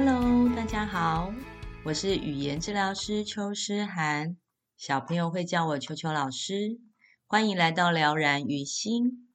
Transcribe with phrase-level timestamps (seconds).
[0.00, 1.34] Hello，大家好，
[1.82, 4.36] 我是语言治疗师邱诗涵，
[4.76, 6.78] 小朋友会叫我邱邱老师。
[7.26, 9.28] 欢迎来到疗燃于心。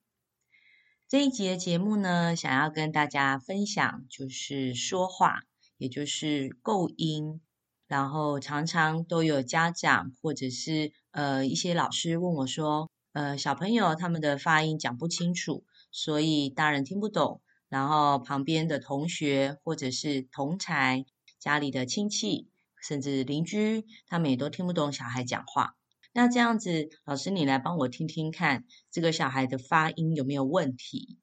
[1.05, 5.41] 这一节节目呢，想要跟大家分享就是说话，
[5.77, 7.41] 也就是构音。
[7.85, 17.41] 然后常常都有家长或者是呃一些老师问我说，呃小朋友他们的发音讲不清楚，所以大人听不懂。
[17.73, 21.07] 然后旁边的同学或者是同才、
[21.39, 22.47] 家里的亲戚，
[22.79, 25.75] 甚至邻居，他们也都听不懂小孩讲话。
[26.13, 31.17] 那这样子，老师你来帮我听听看，这个小孩的发音有没有问题？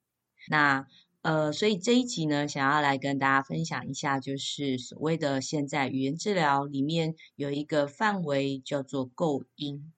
[0.48, 0.88] 那
[1.22, 9.92] 呃，所以这一集呢，想要来跟大家分享一下，就是所谓的现在语言治疗里面有一个范围叫做构音。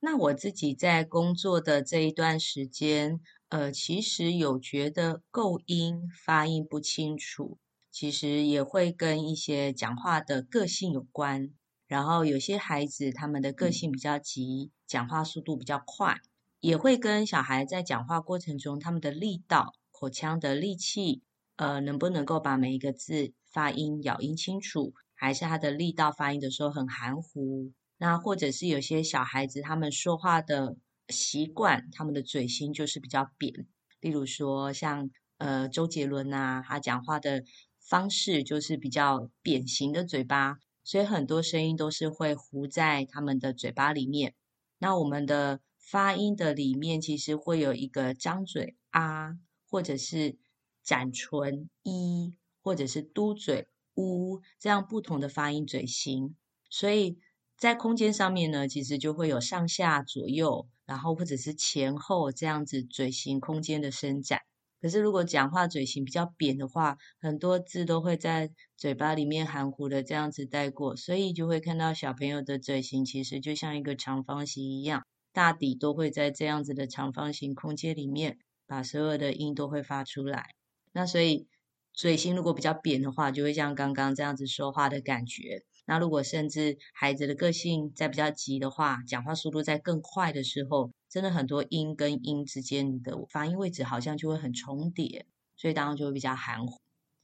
[0.00, 3.20] 那我自己在工作的这一段时间。
[3.54, 7.56] 呃，其实有觉得构音发音不清楚，
[7.88, 11.50] 其实也会跟一些讲话的个性有关。
[11.86, 16.16] 然后有些孩子他们的个性比较急，讲话速度比较快，
[16.58, 21.22] 也会跟小孩在讲话过程中他们的力道、口腔的力气，
[21.54, 27.70] 呃，能不能够把每一个字发音咬音清楚，还是他的力道发音的时候很含糊。
[27.98, 30.74] 那或者是有些小孩子他们说话的。
[31.08, 33.66] 习惯他们的嘴型就是比较扁，
[34.00, 37.44] 例如说像呃周杰伦呐、啊，他讲话的
[37.80, 44.34] 方式就是比较扁形的嘴巴，所以很多声音都是会糊在他们的嘴巴里面。
[44.78, 49.38] 那我们的发音的里面其实会有一个张嘴啊，
[49.68, 50.36] 或者是
[50.82, 56.36] 展唇一，或者是嘟嘴呜，这样不同的发音嘴型，
[56.68, 57.18] 所以。
[57.56, 64.40] 在空间上面呢，其实就会有上下左右，然后或者是前后这样子嘴型空间的伸展。
[64.80, 80.50] 可是如果讲话嘴型比较扁的话，很多字都会在嘴巴里面含糊的这样子带过，所以就会看到小朋友的嘴型其实就像一个长方形一样，大抵都会在这样子的长方形空间里面，把所有的音都会发出来。
[80.92, 81.48] 那所以
[81.94, 85.64] 嘴型如果比较扁的话，就会像刚刚这样子说话的感觉。
[85.86, 96.80] 那如果甚至孩子的个性在比较急的话，讲话速度在更快的时候，真的很多音跟音之间的发音位置好像就会很重叠，所以当然就会比较含糊。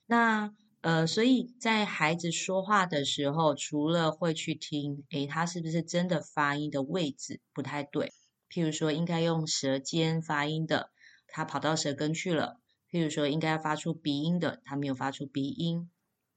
[0.07, 8.13] 那呃，所以在孩子说话的时候，除了会去听，诶，他是不是真的发音的位置不太对？
[8.51, 10.91] 譬如说应该用舌尖发音的，
[11.29, 12.57] 他跑到舌根去了；
[12.91, 15.91] 譬如说应该要发出鼻音的，他没有发出鼻音。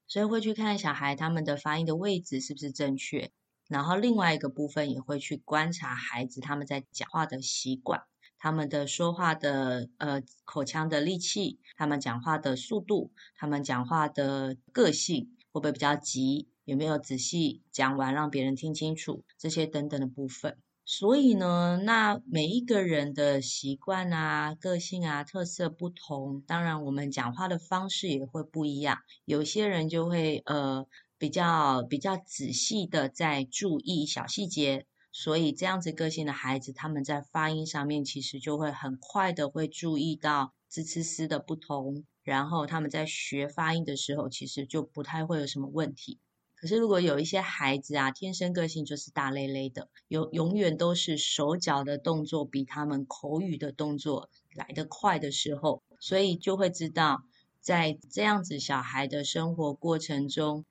[0.08, 3.32] 所以会去看小孩他们的发音的位置是不是正确，
[3.68, 8.04] 然后另外一个部分也会去观察孩子他们在讲话的习惯，
[8.38, 20.58] 他们的说话的呃口腔的力气，他们讲话的速度，他们讲话的个性会不会比较急，有没有仔细讲完让别人听清楚，这些等等的部分。
[20.86, 28.98] 所以呢，那每一个人的习惯啊、个性啊、特色不同，当然我们讲话的方式也会不一样。
[29.24, 30.86] 有些人就会呃
[31.18, 46.20] 比较比较仔细的在注意小细节，所以这样子个性的孩子，他们在发音上面其实就会很快的会注意到字词词的不同，然后他们在学发音的时候，其实就不太会有什么问题。
[46.64, 57.26] 可是，如果有一些孩子啊，天生个性就是大咧咧的，有永远都是手脚的动作比他们口语的动作来得快的时候，所以就会知道，
[57.60, 60.64] 在这样子小孩的生活过程中，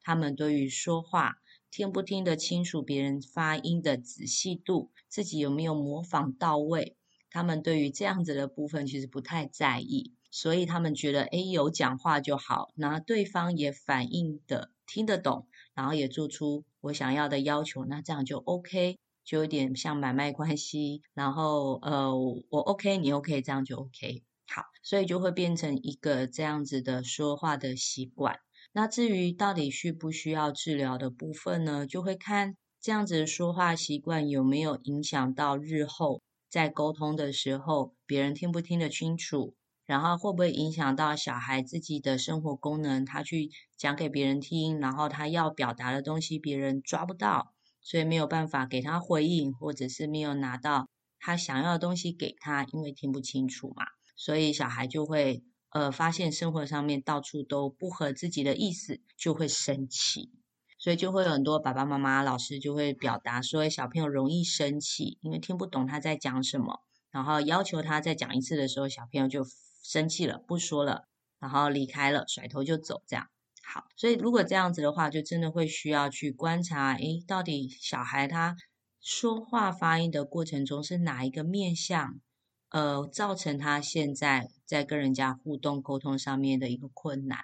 [0.00, 1.38] 他们对于说话
[1.68, 6.96] 听不听得清楚别人发音的仔细度，自己有没有模仿到位，
[7.28, 14.70] 他们对于这样子的部分其实不太在意，所以他们觉得，诶，有讲话就好，那对方也反应的。
[14.92, 21.00] 听得懂，然后也做出我想要的要求，那这样就 OK，就有点像买卖关系。
[21.14, 22.12] 然后呃，
[22.50, 24.24] 我 OK，你 OK，这样就 OK。
[24.48, 28.36] 好，所以就会变成一个这样子的说话的习惯。
[28.72, 39.54] 那至于到底需不需要治疗的部分呢，就会看这样子的说话习惯有没有影响到日后在沟通的时候，别人听不听得清楚，
[39.90, 43.04] 然后会不会影响到小孩自己的生活功能？
[43.04, 50.88] 他去讲给别人听，然后他要表达的东西别人抓不到，所以没有办法给他回应，或者是没有拿到
[51.18, 53.84] 他想要的东西给他，因为听不清楚嘛，
[54.14, 60.30] 所以小孩就会呃发现生活上面到处都不合自己的意思，就会生气，
[60.78, 66.78] 所以就会有很多爸爸妈妈、老师就会表达说，小朋友容易生气，因为听不懂他在讲什么，
[67.10, 69.44] 然后要求他再讲一次的时候，小朋友就。
[69.90, 71.08] 生气了，不说了，
[71.40, 73.28] 然后离开了，甩头就走，这样
[73.60, 73.88] 好。
[73.96, 78.56] 所以如果这样子的话，就真的会需要去观察，诶，到底小孩他
[79.00, 82.20] 说话发音的过程中是哪一个面向，
[82.68, 87.40] 呃，造成他现在在跟人家互动沟通上面的一个困难。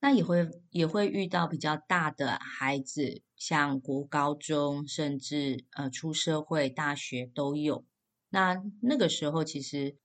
[0.00, 7.86] 那也会也会遇到比较大的孩子，像国高中，甚至呃出社会、大学都有。
[8.28, 9.96] 那那个时候其实。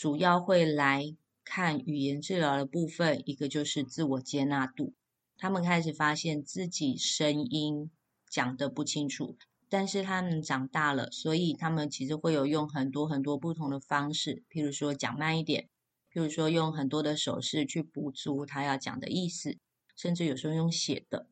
[0.00, 1.14] 主要会来
[1.44, 4.94] 看语言治疗的部分，一个就是自我接纳度。
[5.36, 7.90] 他们开始发现自己声音
[8.26, 9.36] 讲的不清楚，
[9.68, 15.68] 但是他们长大了，所以他们其实会有用很多很多不同的方式，譬如说讲慢一点，
[16.10, 19.58] 譬如说用很多的手势去补足他要讲的意思，
[19.94, 21.26] 甚至有时候用写的。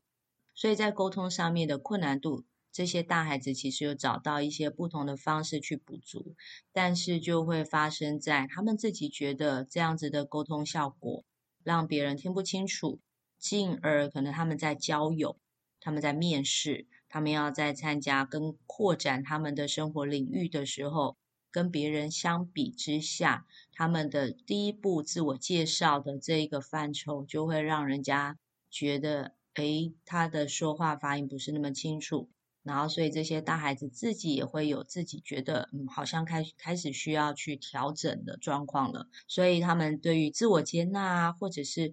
[0.53, 2.45] 所以在沟通上面的困难度。
[2.71, 6.35] 这些大孩子其实有找到一些不同的方式去补足，
[6.71, 11.25] 但是就会发生在他们自己觉得这样子的沟通效果
[11.63, 12.99] 让别人听不清楚，
[13.37, 15.37] 进而可能他们在交友、
[15.79, 21.17] 他们在面试、他们要在参加跟扩展他们的生活领域的时候，
[21.51, 28.37] 跟别人相比之下，他们的第一步自我介绍的这一个范畴就会让人家
[28.69, 32.29] 觉得，诶，他的说话发音不是那么清楚。
[32.69, 39.07] 然后，所以这些大孩子自己也会有自己觉得，嗯，好像开开始需要去调整的状况了。
[39.27, 41.91] 所以他们对于自我接纳啊，或者是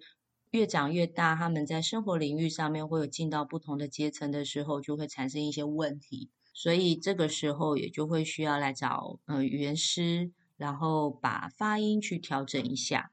[0.50, 6.30] 越长越大，他们在生活领域上面会有进到不同的阶层的时候，就会产生一些问题。
[6.52, 13.12] 所以这个时候也就会需要来找嗯语言师，然后把发音去调整一下。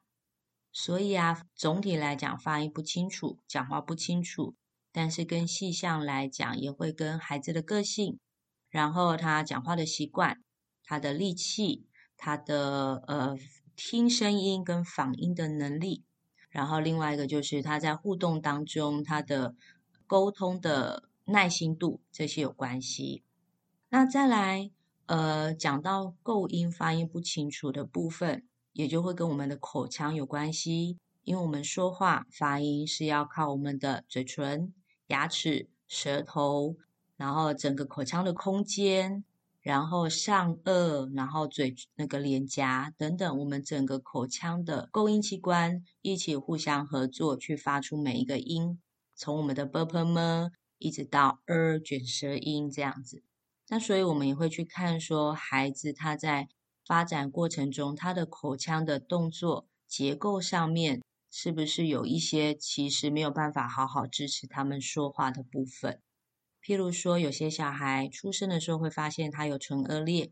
[0.71, 4.56] 所以啊，总体来讲，发音不清楚，讲话不清楚。
[4.93, 8.19] 但是跟细项来讲，也会跟孩子的个性，
[8.69, 10.41] 然后他讲话的习惯，
[10.83, 13.35] 他的力气，他的呃
[13.75, 16.03] 听声音跟仿音的能力，
[16.51, 19.55] 然后另外一个就是他在互动当中他的
[20.05, 23.23] 沟通的耐心度，这些有关系。
[23.89, 24.69] 那再来
[25.07, 34.71] 呃讲到构音发音不清楚的部分，也就会跟我们的口腔有关系，因为我们说话发音是要靠我们的嘴唇。
[35.13, 36.75] 牙齿、舌头，
[37.15, 39.24] 然后整个口腔的空间，
[39.62, 48.80] 然后上颚，然后嘴那个脸颊等等，我们整个口腔的共音器官一起互相合作去发出每一个音，
[49.13, 50.50] 从我们的 “b”、“p”、“m”
[50.80, 53.21] 一直到 “er” 卷舌音这样子。
[53.69, 56.50] 那所以，我们也会去看说孩子他在
[56.88, 61.04] 发展过程中他的口腔的动作结构上面。
[61.35, 66.00] 是不是有一些其实没有办法好好支持他们说话的部分？
[66.62, 70.31] 譬如说，有些小孩出生的时候会发现他有唇腭裂，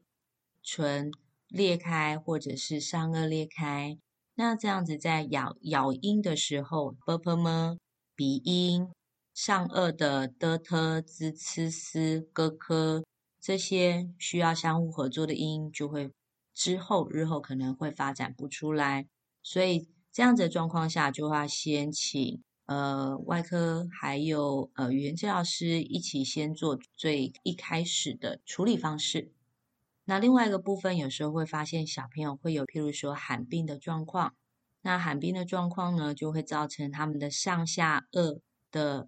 [0.62, 1.12] 唇
[1.48, 3.98] 裂开或者是上颚裂开，
[4.36, 7.78] 那这样子在咬咬音的时候，b p m
[8.16, 8.88] 鼻音，
[9.34, 13.04] 上颚的的 t z c s g k
[13.40, 16.12] 这些需要相互合作的音就会
[16.54, 19.08] 之后日后可能会发展不出来，
[19.42, 19.90] 所以。
[20.12, 29.32] 这样子的状况下，就要先请呃外科还有呃语言治疗师一起先做最一开始的处理方式。
[30.04, 34.36] 那另外一个部分，有时候会发现小朋友会有譬如说罕病的状况。
[34.82, 38.42] 那罕病的状况呢，就会造成他们的上下颚
[38.72, 39.08] 的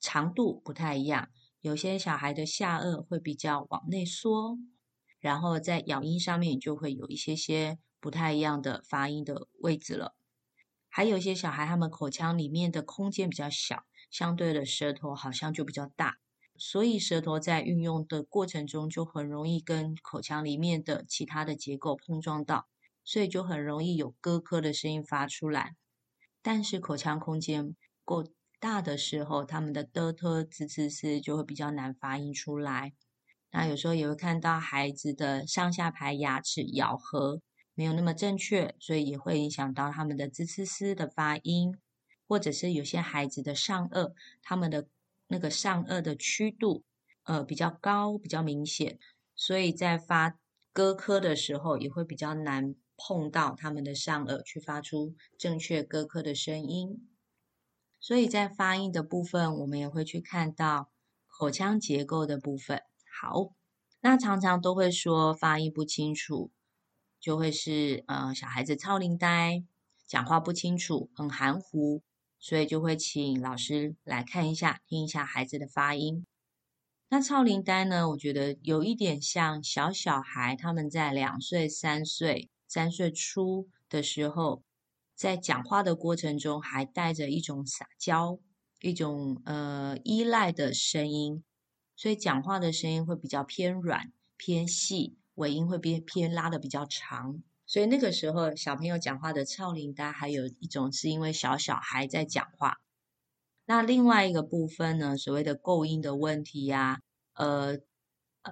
[0.00, 1.28] 长度不太一样。
[1.60, 4.58] 有些小孩的下颚会比较往内缩，
[5.20, 10.16] 然后在咬音上面就会有一些些不太一样的发音的位置了。
[10.94, 16.18] 还有一些小孩，他们口腔里面的空间比较小，相对的舌头好像就比较大，
[16.58, 22.66] 所以舌头在运用的过程中就很容易跟口腔里面的其他的结构碰撞到，
[23.04, 25.76] 所以就很容易有咯咯的声音发出来。
[26.42, 28.22] 但是口腔空间够
[28.60, 32.92] 大的时候，他们的的、特、滋、呲、丝就会比较难发音出来。
[33.50, 37.40] 那有时候也会看到孩子的上下排牙齿咬合。
[37.74, 41.76] 没有那么正确，所以也会影响到他们的滋呲丝的发音，
[42.28, 44.12] 或者是有些孩子的上颚，
[44.42, 44.86] 他们的
[45.28, 46.84] 那个上颚的曲度，
[47.24, 48.98] 呃，比较高，比较明显，
[49.34, 50.38] 所以在发
[50.72, 57.08] 咯科的时候也会比较难碰到他们的上颚，去发出正确鸽科的声音。
[57.98, 60.90] 所以在发音的部分，我们也会去看到
[61.26, 62.82] 口腔结构的部分。
[63.20, 63.52] 好，
[64.00, 66.50] 那常常都会说发音不清楚，
[67.22, 69.64] 就会是呃小孩子超龄呆，
[70.06, 72.02] 讲话不清楚，很含糊，
[72.38, 76.26] 所以就会请老师来看一下，听一下孩子的发音。
[77.08, 84.62] 那超龄呆呢，我觉得有一点像小小孩，他们在两岁、三岁、三岁初的时候。
[85.14, 88.40] 在讲话的过程中，还带着一种撒娇、
[88.80, 91.44] 一种呃依赖的声音，
[91.94, 97.42] 所以讲话的声音会比较偏软、偏细，尾音会偏偏拉的比较长。
[97.66, 102.76] 所以那个时候，小朋友讲话的超龄呆，还有一种是因为小小孩在讲话。
[103.64, 107.00] 那另外一个部分呢，所谓的构音的问题呀、
[107.34, 107.78] 呃，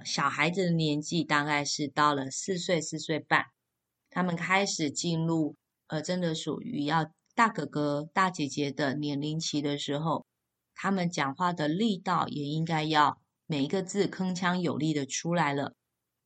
[0.04, 3.46] 小孩子的年纪大概是到了四岁、四岁半，
[4.08, 5.56] 他们开始进入。
[5.88, 10.24] 呃，真的属于要大哥哥、大姐姐的年龄期的时候，
[10.72, 15.74] 他们讲话的力道也应该要每一个字铿锵有力的出来了。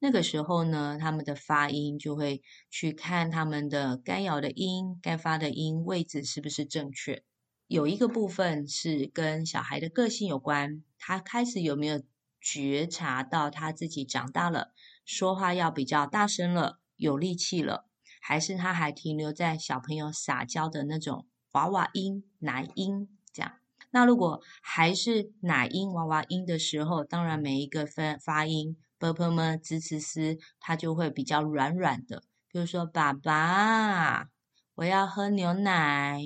[0.05, 7.23] 那个时候呢，他们的发音就会去看他们的该咬的音、该发的音位置是不是正确。
[7.69, 12.03] 有一个部分是跟小孩的个性有关，他开始有没有
[12.39, 14.75] 觉察到他自己长大了，
[15.07, 17.87] 说话要比较大声了，有力气了。
[18.21, 23.53] 还是他还停留在小朋友撒娇的那种娃娃音、奶音这样。
[23.91, 32.23] 那如果还是奶音、娃娃音的时候，当然每一个分发音宝宝们支持时，他就会比较软软的。
[32.49, 34.31] 比如说，爸爸，
[34.77, 36.23] 我要喝牛奶。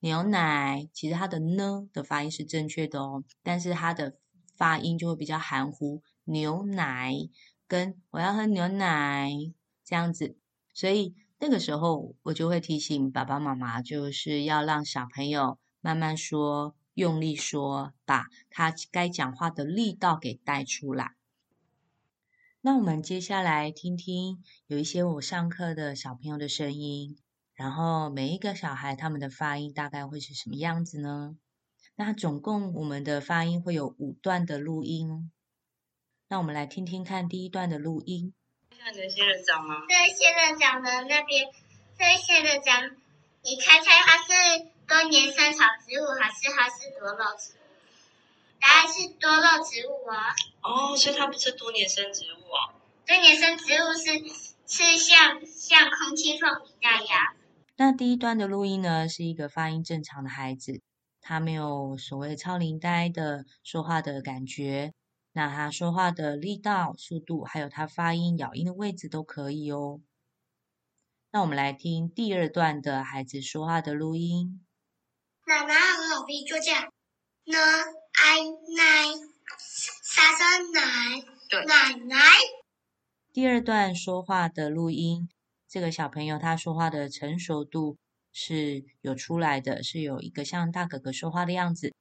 [0.00, 4.16] 牛奶，其实他的呢的发音是正确的哦，但是他的
[4.56, 6.02] 发音就会比较含糊。
[6.24, 7.12] 牛奶
[7.68, 9.30] 跟我要喝牛奶
[9.84, 10.36] 这样子，
[10.74, 21.14] 所以那个时候我就会提醒爸爸妈妈，就是要让小朋友慢慢说，用力说，把他该讲话的力道给带出来。
[22.62, 27.16] 那我们接下来听听有一些我上课的小朋友的声音，
[27.54, 31.38] 然后每一个小孩他们的发音大概会是什么样子呢？
[31.94, 35.32] 那总共我们的发音会有五段的录音，
[36.28, 38.34] 那我们来听听看第一段的录音。
[38.78, 39.76] 看这仙人掌吗？
[39.88, 41.48] 对，仙人掌的那边，
[41.96, 42.94] 对，仙人掌，
[43.42, 47.59] 你猜猜它是多年生草植物还是它是多肉植物？
[48.60, 50.34] 答案是多肉植物啊。
[50.62, 52.74] 哦，所以它不是多年生植物啊。
[53.06, 54.18] 多年生植物是
[54.66, 57.34] 是像像空气凤梨那样。
[57.76, 60.80] 那第一段的录音呢，是一个发音正常的孩子，
[61.20, 64.92] 他没有所谓超龄呆的说话的感觉。
[65.32, 70.00] 那他说话的力道、速度，还有他发音、咬音的位置都可以哦。
[71.30, 74.66] 那我们来听第二段的孩子说话的录音。
[75.46, 76.92] 奶奶和老皮就这样，
[77.44, 77.58] 呢
[78.12, 78.38] 爱
[78.76, 79.14] 奶，
[80.02, 81.20] 沙沙奶，
[81.66, 82.16] 奶奶。
[83.32, 85.28] 第二段说话的录音，
[85.68, 87.98] 这个小朋友他说话的成熟度
[88.32, 91.94] 是有出来的，是有一个像大哥哥说话的样子。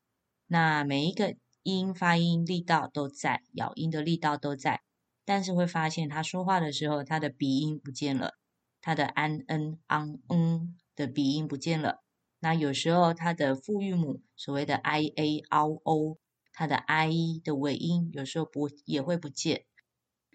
[0.48, 1.36] 那每一个。
[1.64, 4.82] 音发音力道都在，咬音的力道都在，
[5.26, 8.36] 但是会发现他说话的时候，他的鼻音不见了，
[8.80, 12.02] 他的安、恩、昂、嗯的鼻音不见了。
[12.40, 16.18] 那有时候他的复韵母，所谓的 i、a、o、o，
[16.54, 19.66] 他的 i 的尾音有时候不也会不见，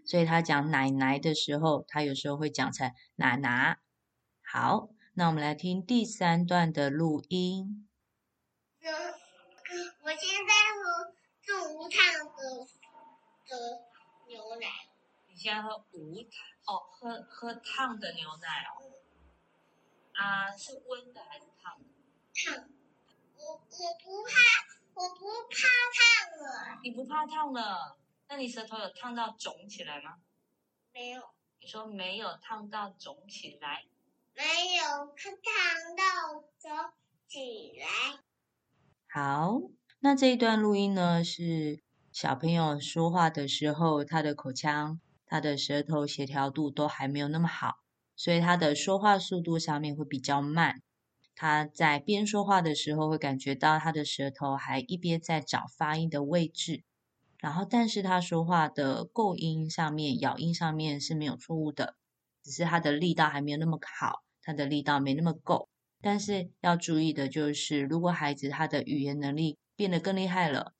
[0.04, 3.78] 所以他讲奶奶的时候，他有时候会讲成奶奶。
[4.42, 7.88] 好，那我们来听第三段的录音。
[10.02, 11.96] 我现在喝是无糖
[12.36, 12.66] 的
[13.48, 13.56] 的
[14.28, 14.66] 牛奶。
[15.26, 16.30] 你现在喝无糖
[16.66, 18.92] 哦，喝喝烫的牛奶哦。
[20.12, 21.93] 啊，是温的还是烫的？
[22.34, 22.68] 烫。
[23.36, 24.32] 我我不怕，
[24.94, 25.56] 我不怕
[25.94, 26.80] 烫了。
[26.82, 27.96] 你不怕烫了？
[28.28, 30.16] 那你舌头有烫到肿起来吗？
[30.92, 31.22] 没有。
[31.60, 33.84] 你说没有烫到肿起来？
[34.34, 34.42] 没
[34.76, 36.92] 有烫到肿
[37.28, 38.18] 起来。
[39.08, 39.60] 好。
[40.00, 47.78] 那这一段录音呢，是小朋友说话的时候，他的口腔、他的舌头协调度都还没有那么好，
[48.14, 50.82] 所以他的说话速度上面会比较慢。
[51.36, 56.84] 他在边说话的时候，会感觉到他的舌头还一边在找发音的位置，
[57.38, 61.96] 然后但是他说话的构音上面、咬音上面是没有错误的，
[62.42, 65.68] 只是他的力道还没有那么好，他的力道没那么够。
[66.00, 70.72] 但是要注意的就是，如果孩子他的语言能力，变得更厉害了，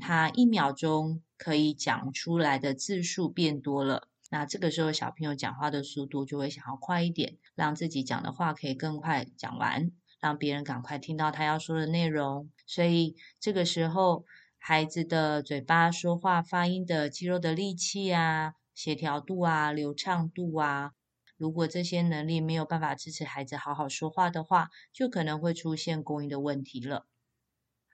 [0.00, 12.50] 他一秒钟可以讲出来的字数变多了，那这个时候小朋友讲话的速度就会想要快一点，让自己讲的话可以更快讲完，让别人赶快听到他要说的内容。
[12.66, 14.24] 所以这个时候，
[14.58, 20.92] 孩子的嘴巴说话发音的肌肉的力气啊、协调度啊、流畅度啊，
[21.38, 27.06] 如果这些能力没有办法支持孩子好好说话的话，就可能会出现构音的问题了。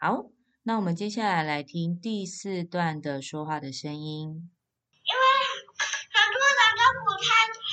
[0.00, 0.30] 好，
[0.64, 4.50] 那我们接下来来听第四段的说话的声音。
[5.04, 5.22] 因为
[6.08, 7.70] 很多人都不太看，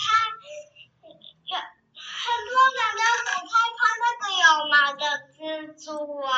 [1.48, 1.56] 有
[1.96, 5.40] 很多人都不太看那个有毛的蜘
[5.74, 5.88] 蛛
[6.20, 6.30] 啊。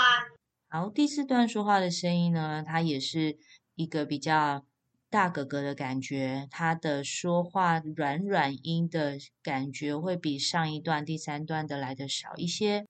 [0.75, 3.38] 好，第四段说话的声音呢，它也是
[3.75, 4.65] 一个比较
[5.08, 12.88] 大哥哥的感觉，他的说话软软音的感觉会比上一段第三段的来的少一些，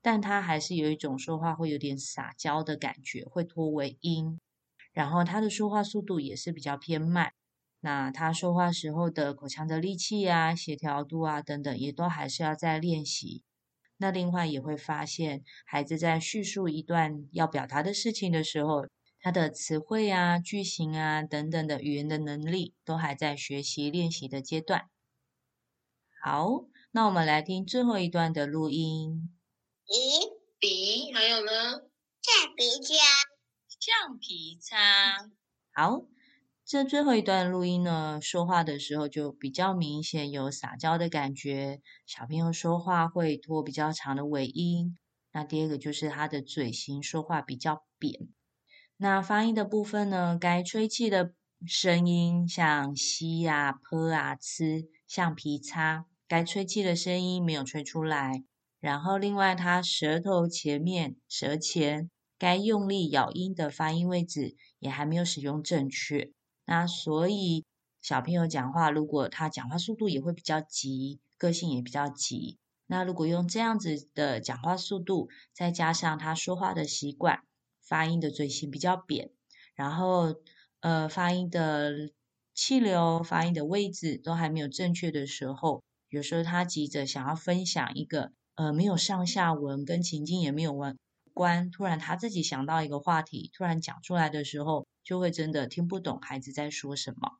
[0.00, 4.38] 但他还是有一种说话会有点撒娇的感觉，会拖尾音，
[4.92, 7.32] 然后他的说话速度也是比较偏慢，
[7.80, 13.42] 那他说话时候的口腔的力气啊、协调度啊等等，也都还是要再练习。
[14.04, 18.86] 那另外也会发现，孩子在叙述一段要表达的事情的时候，
[19.18, 24.90] 他的词汇啊、句型啊等等的语言的能力，都还在学习练习的阶段。
[26.22, 29.34] 好，那我们来听最后一段的录音。
[29.86, 31.52] 咦，笔还有呢？
[32.20, 32.94] 橡皮擦，
[33.80, 35.30] 橡皮擦。
[35.72, 36.04] 好，
[36.66, 41.82] 这最后一段录音呢，说话的时候就比较明显有撒娇的感觉。
[42.06, 44.96] 小朋友说话会拖比较长的尾音。
[45.30, 48.28] 那第二个就是他的嘴型说话比较扁。
[48.96, 51.34] 那发音的部分呢，该吹气的
[51.66, 58.42] 声音像吸啊、泼啊、呲，橡皮擦，该吹气的声音没有吹出来。
[58.80, 66.32] 然后另外，他舌头前面、舌前该用力咬音的发音位置也还没有使用正确。
[66.64, 67.64] 那所以
[68.02, 72.58] 小朋友讲话，如果他讲话速度也会比较急，个性也比较急。
[72.86, 77.40] 那如果用这样子的讲话速度，再加上他说话的习惯。
[77.86, 79.30] 发音的嘴型比较扁，
[79.74, 80.36] 然后
[80.80, 81.92] 呃，发音的
[82.54, 90.74] 气流、发音的位置都还没有正确的时候，有时候他急着想要分享一个呃没有上下文、跟情境也没有
[91.34, 97.38] 关，突然他自己想到一个话题，突然讲出来的时候，就会真的听不懂孩子在说什么。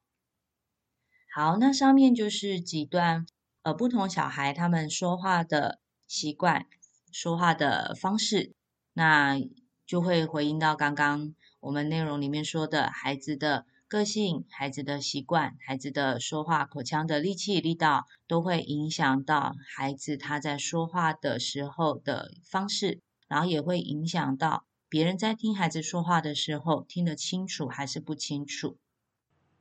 [1.35, 3.27] 好，那上面就是几段
[3.62, 6.66] 呃不同小孩他们说话的习惯、
[7.11, 8.53] 说话的方式，
[8.92, 9.40] 那。
[9.87, 28.79] 就会回应到刚刚我们内容里面说的孩子的个性、孩子的习惯、孩子的说话口腔的力气力道，都会影响到孩子他在说话的时候的方式，然后也会影响到别人在听孩子说话的时候听得清楚还是不清楚。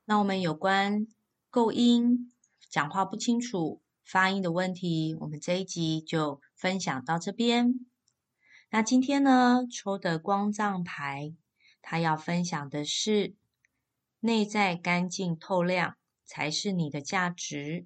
[0.06, 1.08] 那我们有关
[1.50, 2.32] 构音、
[2.70, 7.86] 讲话不清楚、发音的问题，我们这一集就分享到这边。
[8.70, 11.34] 那今天呢，抽的光藏牌，
[11.82, 13.36] 它要分享的是
[14.20, 17.86] 内在干净透亮才是你的价值，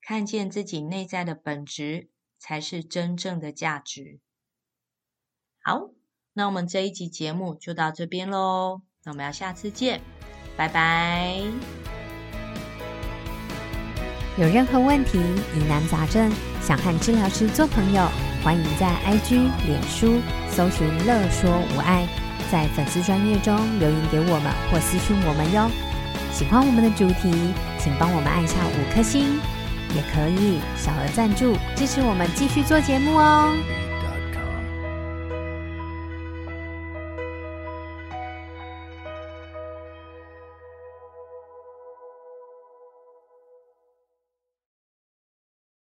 [0.00, 4.20] 看见自己内在的本质才是真正的价值。
[5.62, 5.90] 好，
[6.36, 10.00] 那我们这一集节目就到这边喽，那我们要下次见，
[10.56, 11.36] 拜拜。
[14.36, 15.16] 有任何问题、
[15.54, 16.28] 疑难杂症，
[16.60, 18.08] 想和治疗师做朋友，
[18.42, 20.20] 欢迎在 IG、脸书
[20.50, 22.04] 搜寻“乐说无碍”，
[22.50, 25.70] 在粉丝专页中留言给我们或私讯我们哟。
[26.32, 27.30] 喜欢我们的主题，
[27.78, 29.38] 请帮我们按下五颗星，
[29.94, 33.54] 也可以小额赞助支持我们继续做节目哦。